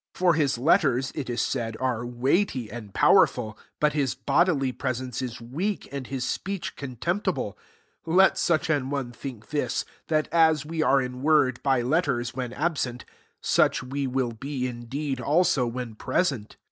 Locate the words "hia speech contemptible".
6.07-7.55